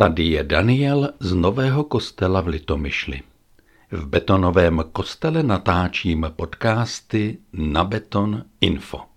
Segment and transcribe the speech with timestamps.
[0.00, 3.22] Tady je Daniel z Nového kostela v Litomyšli.
[3.90, 9.09] V betonovém kostele natáčím podcasty na Beton Info.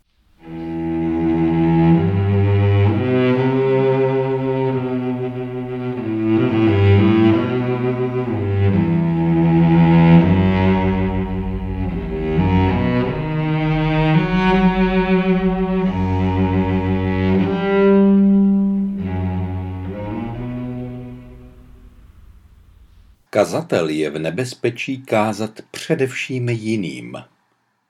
[23.33, 27.17] Kazatel je v nebezpečí kázat především jiným.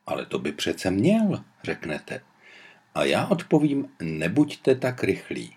[0.05, 2.21] Ale to by přece měl, řeknete.
[2.95, 5.55] A já odpovím, nebuďte tak rychlí.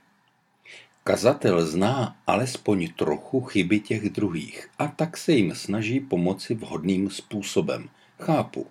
[1.04, 7.88] Kazatel zná alespoň trochu chyby těch druhých a tak se jim snaží pomoci vhodným způsobem.
[8.20, 8.66] Chápu.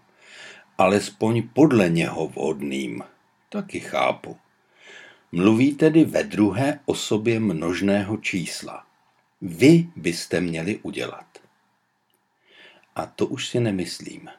[0.78, 3.04] Alespoň podle něho vhodným.
[3.50, 4.38] Taky chápu.
[5.32, 8.85] Mluví tedy ve druhé osobě množného čísla
[9.46, 11.26] vy byste měli udělat.
[12.96, 14.30] A to už si nemyslím.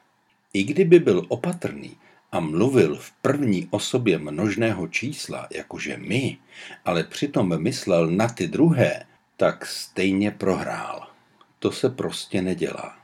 [0.53, 1.97] I kdyby byl opatrný
[2.33, 6.39] a mluvil v první osobě množného čísla, jakože my,
[6.85, 11.11] ale přitom myslel na ty druhé, tak stejně prohrál.
[11.59, 12.99] To se prostě nedělá.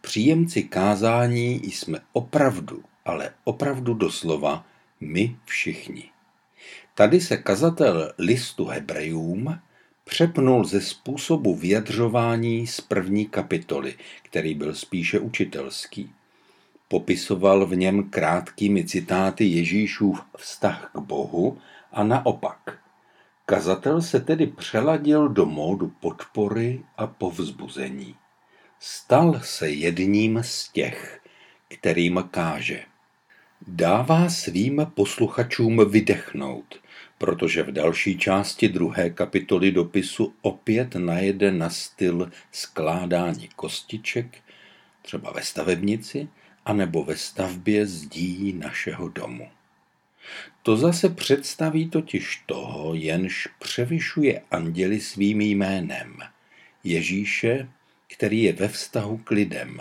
[0.00, 4.66] Příjemci kázání jsme opravdu, ale opravdu doslova
[5.00, 6.10] my všichni.
[6.94, 9.60] Tady se kazatel listu Hebrejům
[10.08, 16.12] přepnul ze způsobu vyjadřování z první kapitoly, který byl spíše učitelský.
[16.88, 21.58] Popisoval v něm krátkými citáty Ježíšův vztah k Bohu
[21.92, 22.78] a naopak.
[23.46, 28.14] Kazatel se tedy přeladil do módu podpory a povzbuzení.
[28.80, 31.20] Stal se jedním z těch,
[31.68, 32.82] kterým káže.
[33.66, 36.80] Dává svým posluchačům vydechnout–
[37.18, 44.38] protože v další části druhé kapitoly dopisu opět najede na styl skládání kostiček,
[45.02, 46.28] třeba ve stavebnici,
[46.64, 49.48] anebo ve stavbě zdí našeho domu.
[50.62, 56.18] To zase představí totiž toho, jenž převyšuje anděli svým jménem,
[56.84, 57.68] Ježíše,
[58.14, 59.78] který je ve vztahu k lidem,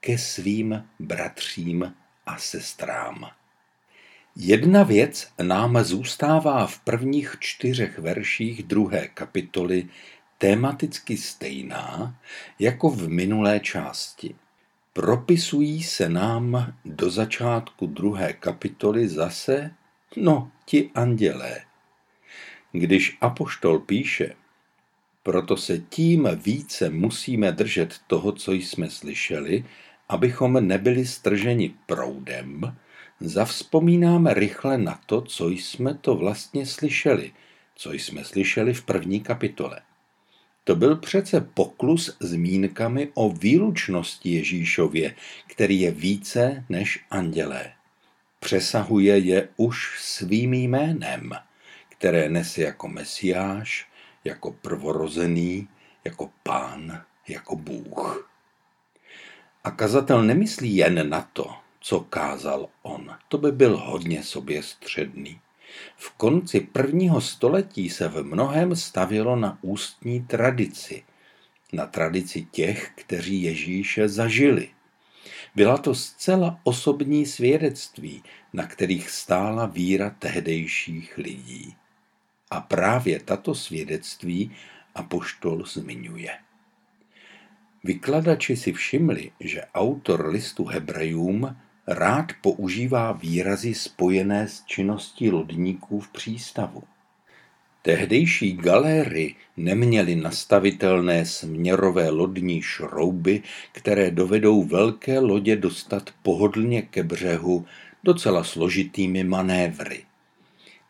[0.00, 1.94] ke svým bratřím
[2.26, 3.30] a sestrám.
[4.38, 9.88] Jedna věc nám zůstává v prvních čtyřech verších druhé kapitoly
[10.38, 12.16] tematicky stejná
[12.58, 14.34] jako v minulé části.
[14.92, 19.70] Propisují se nám do začátku druhé kapitoly zase,
[20.16, 21.60] no, ti andělé.
[22.72, 24.34] Když apoštol píše,
[25.22, 29.64] proto se tím více musíme držet toho, co jsme slyšeli,
[30.08, 32.76] abychom nebyli strženi proudem,
[33.20, 37.32] Zavzpomínáme rychle na to, co jsme to vlastně slyšeli,
[37.74, 39.80] co jsme slyšeli v první kapitole.
[40.64, 45.14] To byl přece poklus zmínkami o výlučnosti Ježíšově,
[45.46, 47.72] který je více než andělé.
[48.40, 51.30] Přesahuje je už svým jménem,
[51.88, 53.88] které nese jako mesiáš,
[54.24, 55.68] jako prvorozený,
[56.04, 58.30] jako pán, jako Bůh.
[59.64, 61.54] A kazatel nemyslí jen na to,
[61.86, 63.16] co kázal on.
[63.28, 65.40] To by byl hodně soběstředný.
[65.96, 71.04] V konci prvního století se v mnohem stavělo na ústní tradici,
[71.72, 74.68] na tradici těch, kteří Ježíše zažili.
[75.54, 81.76] Byla to zcela osobní svědectví, na kterých stála víra tehdejších lidí.
[82.50, 84.56] A právě tato svědectví
[84.94, 86.38] apoštol zmiňuje.
[87.84, 96.08] Vykladači si všimli, že autor listu Hebrejům rád používá výrazy spojené s činností lodníků v
[96.08, 96.82] přístavu.
[97.82, 103.42] Tehdejší galéry neměly nastavitelné směrové lodní šrouby,
[103.72, 107.66] které dovedou velké lodě dostat pohodlně ke břehu
[108.04, 110.04] docela složitými manévry.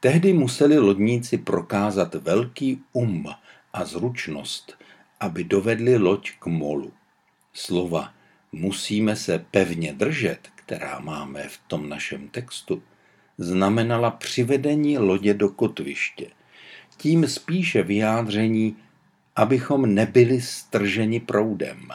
[0.00, 3.26] Tehdy museli lodníci prokázat velký um
[3.72, 4.78] a zručnost,
[5.20, 6.92] aby dovedli loď k molu.
[7.52, 8.12] Slova
[8.52, 12.82] musíme se pevně držet, která máme v tom našem textu,
[13.38, 16.30] znamenala přivedení lodě do kotviště.
[16.96, 18.76] Tím spíše vyjádření,
[19.36, 21.88] abychom nebyli strženi proudem,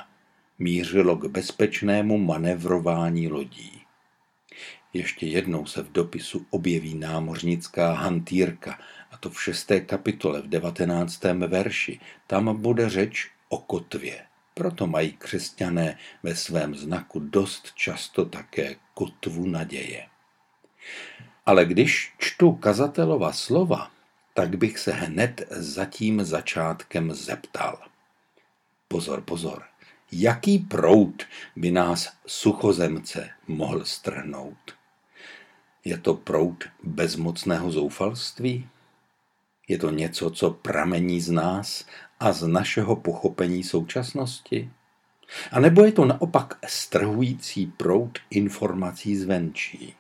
[0.59, 3.81] mířilo k bezpečnému manevrování lodí.
[4.93, 8.79] Ještě jednou se v dopisu objeví námořnická hantýrka,
[9.11, 11.99] a to v šesté kapitole v devatenáctém verši.
[12.27, 14.30] Tam bude řeč o kotvě.
[14.53, 20.07] Proto mají křesťané ve svém znaku dost často také kotvu naděje.
[21.45, 23.91] Ale když čtu kazatelova slova,
[24.33, 27.79] tak bych se hned za tím začátkem zeptal.
[28.87, 29.63] Pozor, pozor,
[30.11, 31.23] jaký prout
[31.55, 34.75] by nás suchozemce mohl strhnout?
[35.85, 38.69] Je to prout bezmocného zoufalství?
[39.67, 41.85] Je to něco, co pramení z nás
[42.21, 44.69] a z našeho pochopení současnosti?
[45.51, 49.93] A nebo je to naopak strhující prout informací zvenčí?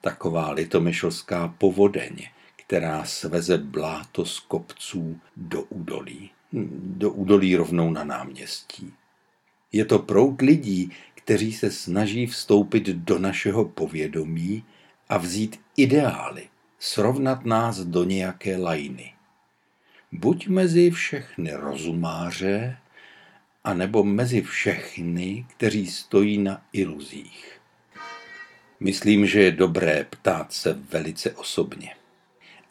[0.00, 2.16] Taková litomyšlská povodeň,
[2.56, 6.30] která sveze bláto z kopců do údolí.
[6.82, 8.92] Do údolí rovnou na náměstí.
[9.72, 14.64] Je to prout lidí, kteří se snaží vstoupit do našeho povědomí
[15.08, 16.48] a vzít ideály,
[16.78, 19.12] srovnat nás do nějaké lajny.
[20.12, 22.76] Buď mezi všechny rozumáře,
[23.64, 27.60] anebo mezi všechny, kteří stojí na iluzích.
[28.80, 31.94] Myslím, že je dobré ptát se velice osobně.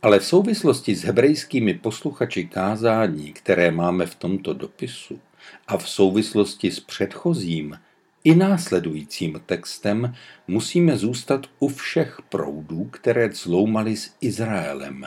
[0.01, 5.19] Ale v souvislosti s hebrejskými posluchači kázání, které máme v tomto dopisu,
[5.68, 7.80] a v souvislosti s předchozím
[8.24, 10.15] i následujícím textem
[10.47, 15.06] musíme zůstat u všech proudů, které cloumaly s Izraelem.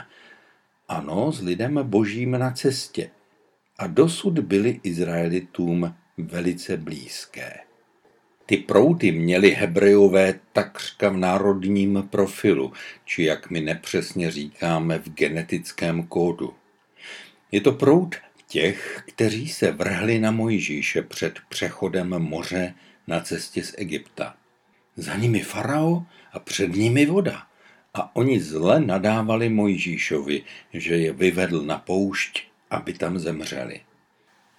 [0.92, 3.10] Ano, s lidem božím na cestě.
[3.78, 7.60] A dosud byly Izraelitům velice blízké.
[8.46, 12.72] Ty proudy měly hebrejové takřka v národním profilu,
[13.04, 16.54] či jak my nepřesně říkáme v genetickém kódu.
[17.52, 18.14] Je to proud
[18.46, 22.74] těch, kteří se vrhli na Mojžíše před přechodem moře
[23.06, 24.34] na cestě z Egypta.
[24.96, 26.02] Za nimi farao
[26.32, 27.51] a před nimi voda.
[27.94, 30.42] A oni zle nadávali Mojžíšovi,
[30.72, 33.80] že je vyvedl na poušť, aby tam zemřeli.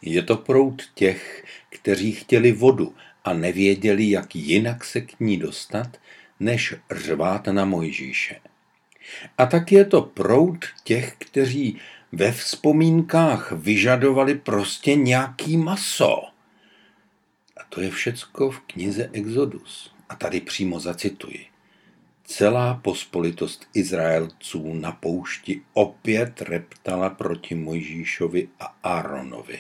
[0.02, 5.98] Je to proud těch, kteří chtěli vodu a nevěděli, jak jinak se k ní dostat,
[6.40, 8.40] než řvát na Mojžíše.
[9.38, 11.80] A tak je to proud těch, kteří
[12.12, 16.24] ve vzpomínkách vyžadovali prostě nějaký maso.
[17.58, 19.94] A to je všecko v knize Exodus.
[20.10, 21.53] A tady přímo zacituji.
[22.34, 29.60] Celá pospolitost Izraelců na poušti opět reptala proti Mojžíšovi a Áronovi.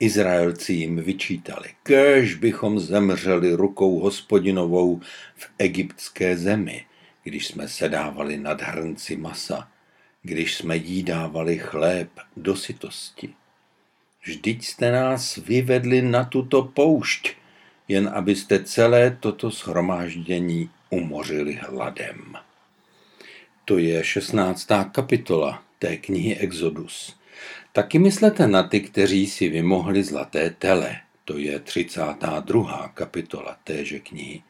[0.00, 5.00] Izraelci jim vyčítali, kež bychom zemřeli rukou hospodinovou
[5.36, 6.86] v egyptské zemi,
[7.22, 9.68] když jsme sedávali nad hrnci masa,
[10.22, 13.34] když jsme jí dávali chléb do sytosti.
[14.22, 17.30] Vždyť jste nás vyvedli na tuto poušť,
[17.88, 22.34] jen abyste celé toto shromáždění umořili hladem.
[23.64, 24.68] To je 16.
[24.92, 27.16] kapitola té knihy Exodus.
[27.72, 30.96] Taky myslete na ty, kteří si vymohli zlaté tele.
[31.24, 32.88] To je 32.
[32.94, 34.42] kapitola téže knihy.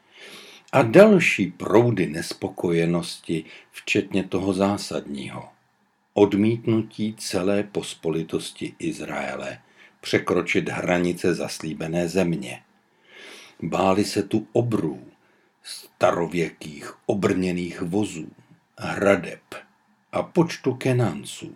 [0.73, 5.49] A další proudy nespokojenosti, včetně toho zásadního.
[6.15, 9.59] Odmítnutí celé pospolitosti Izraele
[10.01, 12.63] překročit hranice zaslíbené země.
[13.63, 15.03] Báli se tu obrů,
[15.65, 18.29] starověkých obrněných vozů,
[18.79, 19.43] hradeb
[20.13, 21.55] a počtu kenánců.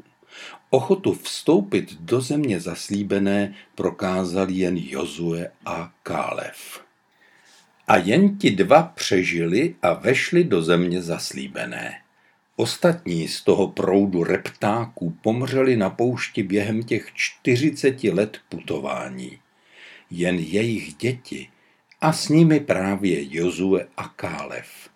[0.70, 6.80] Ochotu vstoupit do země zaslíbené prokázali jen Jozue a Kálev.
[7.88, 12.00] A jen ti dva přežili a vešli do země zaslíbené.
[12.56, 19.38] Ostatní z toho proudu reptáků pomřeli na poušti během těch čtyřiceti let putování.
[20.10, 21.48] Jen jejich děti
[22.00, 24.90] a s nimi právě Jozue a Kálev.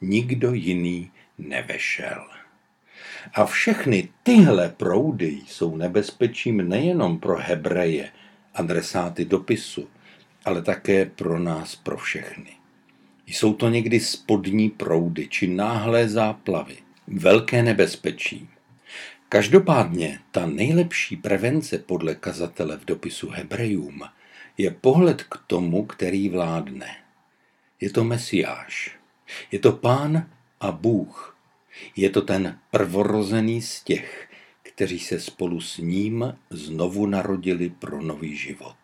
[0.00, 2.26] Nikdo jiný nevešel.
[3.34, 8.10] A všechny tyhle proudy jsou nebezpečím nejenom pro Hebreje,
[8.54, 9.88] adresáty dopisu,
[10.44, 12.50] ale také pro nás, pro všechny.
[13.26, 18.48] Jsou to někdy spodní proudy či náhlé záplavy, velké nebezpečí.
[19.28, 24.02] Každopádně ta nejlepší prevence podle kazatele v dopisu Hebrejům
[24.58, 26.96] je pohled k tomu, který vládne.
[27.80, 28.98] Je to Mesiáš.
[29.52, 31.36] Je to Pán a Bůh.
[31.96, 34.28] Je to ten prvorozený z těch,
[34.62, 38.76] kteří se spolu s ním znovu narodili pro nový život.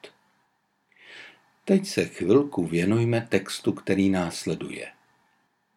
[1.65, 4.87] Teď se chvilku věnujme textu, který následuje.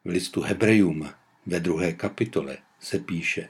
[0.05, 1.09] V listu Hebrejům
[1.45, 3.49] ve druhé kapitole se píše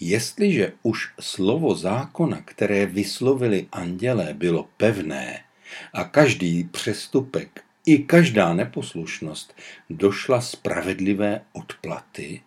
[0.00, 5.45] Jestliže už slovo zákona, které vyslovili andělé, bylo pevné
[5.92, 9.56] a každý přestupek i každá neposlušnost
[9.90, 12.42] došla spravedlivé odplaty,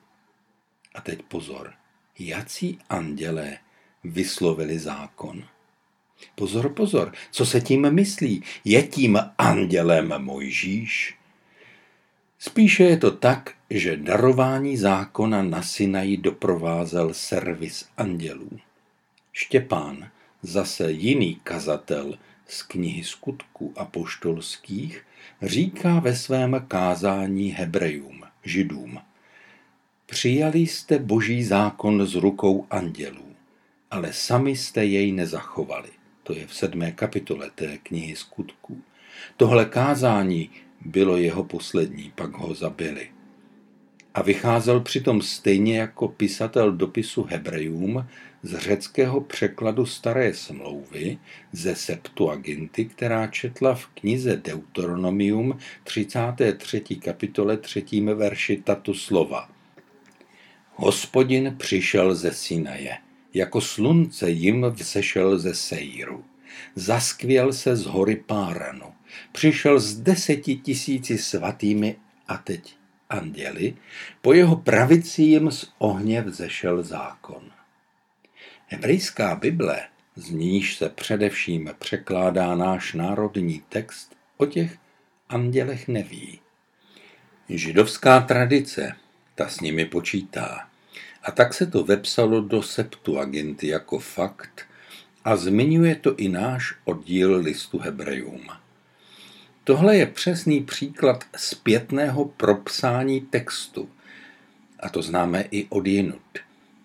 [0.96, 1.74] a teď pozor,
[2.20, 3.58] jací andělé
[4.04, 5.44] vyslovili zákon?
[6.36, 8.44] Pozor, pozor, co se tím myslí?
[8.66, 11.18] Je tím andělem Mojžíš?
[12.40, 18.60] Spíše je to tak, že darování zákona na Sinaji doprovázel servis andělů.
[19.32, 20.10] Štěpán,
[20.42, 22.18] zase jiný kazatel
[22.50, 25.06] z knihy skutků apoštolských,
[25.42, 29.00] říká ve svém kázání Hebrejům, Židům.
[30.06, 33.36] Přijali jste boží zákon z rukou andělů,
[33.92, 35.90] ale sami jste jej nezachovali.
[36.24, 38.82] To je v sedmé kapitole té knihy skutků.
[39.38, 40.50] Tohle kázání
[40.82, 43.10] bylo jeho poslední, pak ho zabili.
[44.20, 48.08] A vycházel přitom stejně jako pisatel dopisu Hebrejům
[48.44, 51.18] z řeckého překladu Staré smlouvy
[51.52, 56.82] ze Septuaginty, která četla v knize Deuteronomium 33.
[56.82, 57.84] kapitole 3.
[58.16, 59.50] verši tato slova.
[60.76, 62.98] Hospodin přišel ze Sinaje,
[63.34, 66.24] jako slunce jim vzešel ze Sejru.
[66.76, 68.94] Zaskvěl se z hory Páranu
[69.32, 71.96] přišel s deseti tisíci svatými
[72.28, 72.79] a teď
[73.10, 73.76] anděli,
[74.22, 77.42] po jeho pravici jim z ohně vzešel zákon.
[78.68, 84.78] Hebrejská Bible, z níž se především překládá náš národní text, o těch
[85.30, 86.40] andělech neví.
[87.50, 88.96] Židovská tradice,
[89.36, 90.68] ta s nimi počítá.
[91.24, 94.66] A tak se to vepsalo do Septuaginty jako fakt
[95.24, 98.50] a zmiňuje to i náš oddíl listu Hebrejům.
[99.70, 103.90] Tohle je přesný příklad zpětného propsání textu.
[104.80, 106.40] A to známe i od jinut.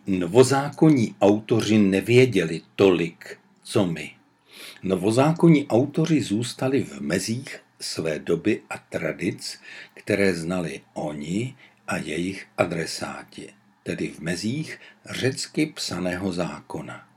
[0.07, 4.11] Novozákonní autoři nevěděli tolik, co my.
[4.83, 9.61] Novozákonní autoři zůstali v mezích své doby a tradic,
[9.95, 14.79] které znali oni a jejich adresáti, tedy v mezích
[15.11, 17.09] řecky psaného zákona.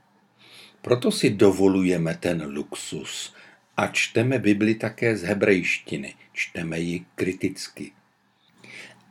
[0.82, 3.34] Proto si dovolujeme ten luxus–
[3.78, 7.92] a čteme Bibli také z hebrejštiny, čteme ji kriticky.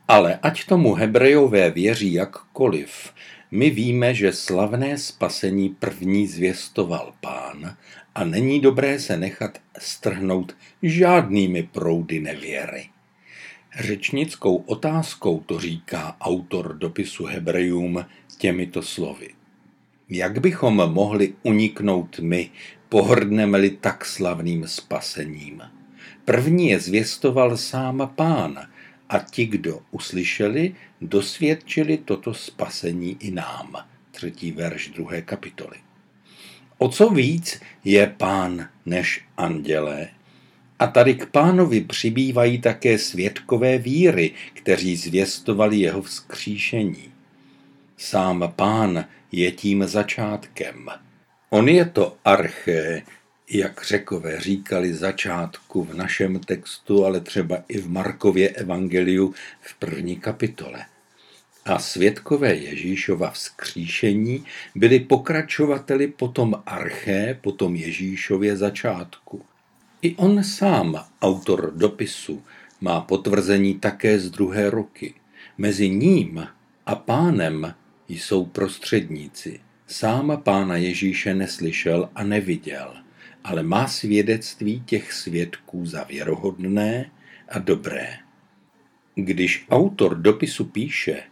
[0.08, 3.12] Ale ať tomu hebrejové věří jakkoliv,
[3.50, 7.76] my víme, že slavné spasení první zvěstoval pán
[8.14, 12.88] a není dobré se nechat strhnout žádnými proudy nevěry.
[13.80, 18.04] Řečnickou otázkou to říká autor dopisu Hebrejům
[18.38, 19.37] těmito slovy.
[20.10, 22.50] Jak bychom mohli uniknout my
[22.88, 25.62] pohrdneme-li tak slavným spasením.
[26.24, 28.68] První je zvěstoval sám pán
[29.08, 33.76] a ti, kdo uslyšeli, dosvědčili toto spasení i nám.
[34.10, 35.76] Třetí verš druhé kapitoly.
[36.78, 40.08] O co víc je pán než andělé?
[40.78, 47.12] A tady k pánovi přibývají také svědkové víry, kteří zvěstovali jeho vzkříšení.
[47.96, 50.88] Sám pán je tím začátkem–
[51.50, 53.02] On je to arché,
[53.50, 60.16] jak řekové říkali začátku v našem textu, ale třeba i v Markově evangeliu v první
[60.16, 60.86] kapitole.
[61.64, 64.44] A svědkové Ježíšova vzkříšení
[64.74, 69.44] byli pokračovateli potom arché, potom Ježíšově začátku.
[70.02, 72.42] I on sám, autor dopisu,
[72.80, 75.14] má potvrzení také z druhé ruky.
[75.58, 76.46] Mezi ním
[76.86, 77.74] a pánem
[78.08, 79.60] jsou prostředníci–
[79.90, 82.94] Sám pána Ježíše neslyšel a neviděl,
[83.44, 87.10] ale má svědectví těch svědků za věrohodné
[87.48, 88.18] a dobré.
[89.14, 91.22] Když autor dopisu píše,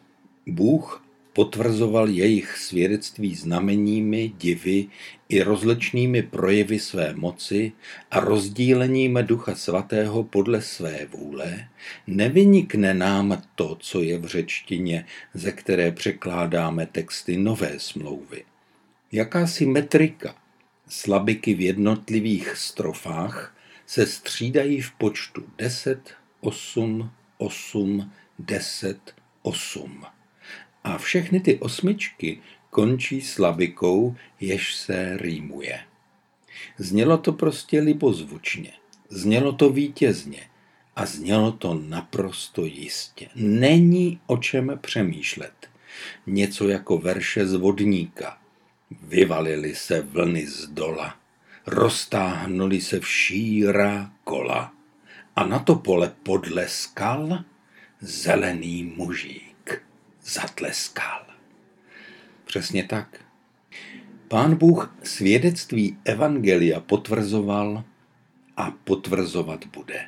[0.46, 1.05] Bůh
[1.36, 4.88] potvrzoval jejich svědectví znameními, divy
[5.28, 7.72] i rozličnými projevy své moci
[8.10, 11.68] a rozdílením Ducha Svatého podle své vůle,
[12.06, 18.44] nevynikne nám to, co je v řečtině, ze které překládáme texty nové smlouvy.
[19.12, 20.34] Jakási metrika,
[20.88, 30.15] slabiky v jednotlivých strofách se střídají v počtu 10, 8, 8, 10, 8
[30.86, 32.38] a všechny ty osmičky
[32.70, 35.80] končí slabikou, jež se rýmuje.
[36.78, 38.72] Znělo to prostě libozvučně,
[39.08, 40.50] znělo to vítězně
[40.96, 43.28] a znělo to naprosto jistě.
[43.34, 45.68] Není o čem přemýšlet.
[46.26, 48.38] Něco jako verše z vodníka.
[49.02, 51.16] Vyvalily se vlny z dola,
[51.66, 54.72] roztáhnuli se v šíra kola
[55.36, 57.44] a na to pole podle skal
[58.00, 59.45] zelený mužík
[60.26, 61.26] zatleskal.
[62.44, 63.20] Přesně tak.
[64.28, 67.84] Pán Bůh svědectví Evangelia potvrzoval
[68.56, 70.00] a potvrzovat bude.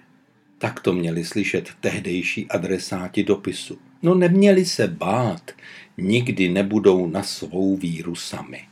[0.58, 3.78] Tak to měli slyšet tehdejší adresáti dopisu.
[4.02, 5.50] No neměli se bát,
[5.96, 8.68] nikdy nebudou na svou víru sami.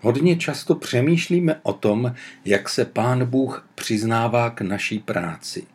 [0.00, 5.66] Hodně často přemýšlíme o tom, jak se Pán Bůh přiznává k naší práci.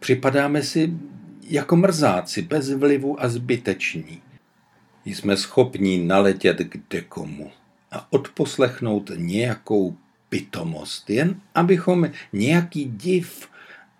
[0.00, 0.92] Připadáme si
[1.42, 4.22] jako mrzáci, bez vlivu a zbyteční.
[5.04, 7.52] Jsme schopni naletět k dekomu
[7.90, 9.96] a odposlechnout nějakou
[10.28, 13.48] pitomost, jen abychom nějaký div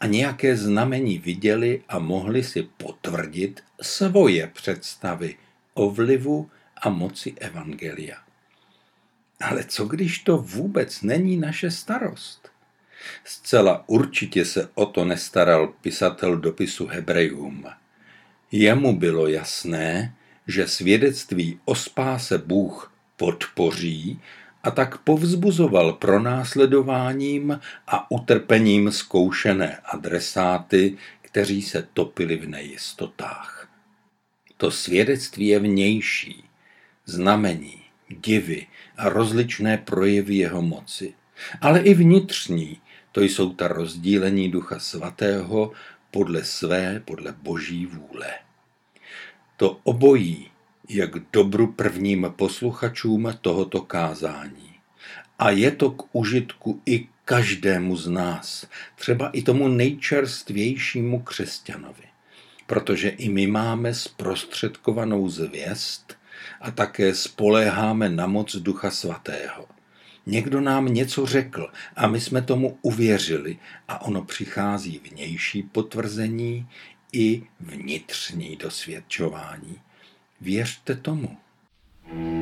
[0.00, 5.36] a nějaké znamení viděli a mohli si potvrdit svoje představy
[5.74, 6.50] o vlivu
[6.82, 8.16] a moci Evangelia.
[9.40, 12.48] Ale co když to vůbec není naše starost?
[13.24, 17.64] Zcela určitě se o to nestaral pisatel dopisu Hebrejům.
[18.52, 20.14] Jemu bylo jasné,
[20.50, 24.20] že svědectví o spáse Bůh podpoří
[24.62, 33.68] a tak povzbuzoval pronásledováním a utrpením zkoušené adresáty, kteří se topili v nejistotách.
[34.56, 36.44] To svědectví je vnější,
[37.06, 38.66] znamení, divy
[38.96, 41.14] a rozličné projevy jeho moci,
[41.60, 42.80] ale i vnitřní,
[43.12, 45.72] to jsou ta rozdílení Ducha Svatého
[46.10, 48.49] podle své, podle boží vůle.
[49.60, 50.50] To obojí
[50.88, 54.74] jak dobru prvním posluchačům tohoto kázání.
[55.38, 62.02] A je to k užitku i každému z nás, třeba i tomu nejčerstvějšímu křesťanovi,
[62.66, 66.18] protože i my máme zprostředkovanou zvěst
[66.60, 69.66] a také spoléháme na moc Ducha Svatého.
[70.26, 76.68] Někdo nám něco řekl a my jsme tomu uvěřili a ono přichází vnější potvrzení
[77.12, 79.80] i vnitřní dosvědčování.
[80.40, 81.36] Věřte tomu.
[82.04, 82.39] Hmm.